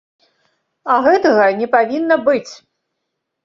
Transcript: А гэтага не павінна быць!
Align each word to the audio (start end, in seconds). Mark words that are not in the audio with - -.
А 0.93 0.95
гэтага 1.09 1.45
не 1.61 1.67
павінна 1.77 2.21
быць! 2.33 2.51